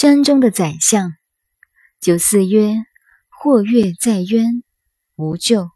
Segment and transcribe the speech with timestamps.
[0.00, 1.14] 山中的宰相。
[2.00, 2.76] 九四曰
[3.28, 4.62] ：“或跃在渊，
[5.16, 5.70] 无咎，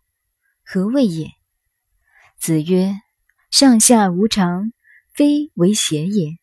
[0.64, 1.32] 何谓也？”
[2.38, 2.94] 子曰
[3.50, 4.72] ：“上下无常，
[5.12, 6.36] 非为邪也；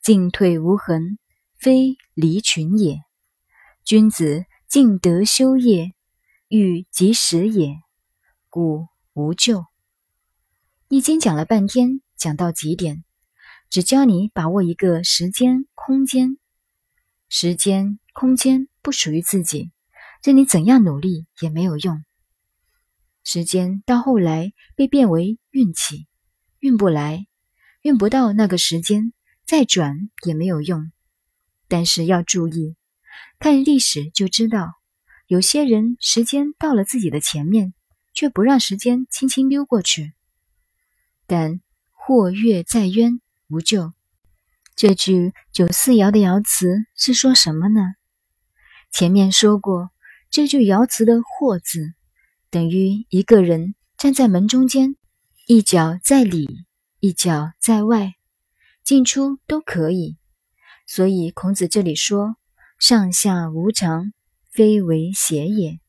[0.00, 1.18] 进退无恒，
[1.58, 3.00] 非离群也。
[3.82, 5.94] 君子进德修业，
[6.46, 7.80] 欲及时也，
[8.48, 9.64] 故无咎。”
[10.88, 13.02] 易经讲了半天，讲到极点，
[13.68, 16.38] 只教你把握一个时间、空间。
[17.30, 19.70] 时间、空间不属于自己，
[20.24, 22.02] 任你怎样努力也没有用。
[23.22, 26.06] 时间到后来被变为运气，
[26.60, 27.26] 运不来，
[27.82, 29.12] 运不到那个时间，
[29.44, 30.90] 再转也没有用。
[31.68, 32.76] 但是要注意，
[33.38, 34.72] 看历史就知道，
[35.26, 37.74] 有些人时间到了自己的前面，
[38.14, 40.14] 却不让时间轻轻溜过去。
[41.26, 41.60] 但
[41.92, 43.92] 或跃在渊，无咎。
[44.78, 47.80] 这句九四爻的爻辞是说什么呢？
[48.92, 49.90] 前面说过，
[50.30, 51.94] 这句爻辞的“或”字，
[52.48, 54.94] 等于一个人站在门中间，
[55.48, 56.64] 一脚在里，
[57.00, 58.14] 一脚在外，
[58.84, 60.16] 进出都可以。
[60.86, 62.36] 所以孔子这里说
[62.78, 64.12] ：“上下无常，
[64.48, 65.80] 非为邪也。”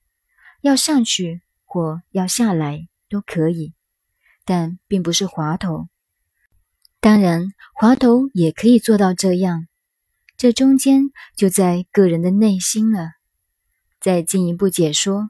[0.62, 3.76] 要上去或要下来都可以，
[4.46, 5.90] 但并不是滑头。
[7.02, 9.68] 当然，滑头也可以做到这样，
[10.36, 13.12] 这中间就在个人的内心了。
[14.02, 15.30] 再进一步解说，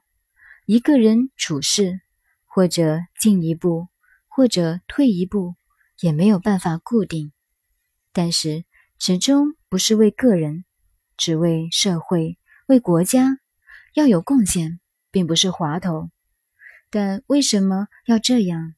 [0.65, 2.01] 一个人处事，
[2.45, 3.87] 或者进一步，
[4.27, 5.55] 或者退一步，
[5.99, 7.31] 也没有办法固定。
[8.13, 8.65] 但是
[8.97, 10.65] 始终不是为个人，
[11.17, 13.37] 只为社会、为国家，
[13.93, 14.79] 要有贡献，
[15.11, 16.09] 并不是滑头。
[16.89, 18.73] 但为什么要这样？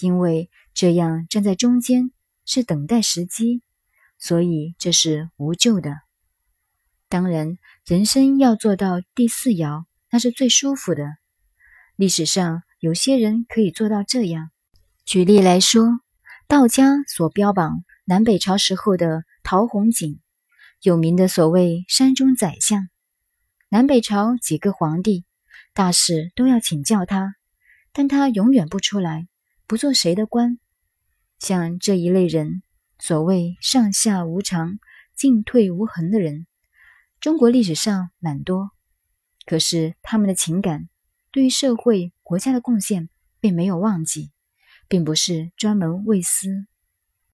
[0.00, 0.50] 因为。
[0.74, 2.12] 这样站在中间
[2.44, 3.62] 是等待时机，
[4.16, 5.96] 所以这是无救的。
[7.08, 11.16] 当然，人生要做到第四爻，那是最舒服的。
[11.96, 14.52] 历史上有些人可以做到这样。
[15.04, 15.98] 举例来说，
[16.46, 20.20] 道家所标榜南北朝时候的陶弘景，
[20.80, 22.88] 有名的所谓山中宰相。
[23.68, 25.24] 南北朝几个皇帝
[25.74, 27.34] 大事都要请教他，
[27.92, 29.26] 但他永远不出来，
[29.68, 30.58] 不做谁的官。
[31.38, 32.62] 像这一类人，
[32.98, 34.78] 所谓上下无常、
[35.14, 36.46] 进退无恒的人，
[37.20, 38.70] 中国历史上蛮多。
[39.44, 40.88] 可是他们的情感
[41.30, 44.32] 对于社会、国家的贡献并没有忘记，
[44.88, 46.66] 并不是专门为私